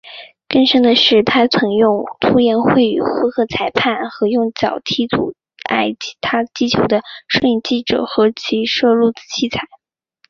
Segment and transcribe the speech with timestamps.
[0.47, 5.35] 更甚的是他曾用粗言秽语呼喝裁判和用脚踢阻
[5.69, 9.61] 碍他击球的摄影记者和其摄录器材。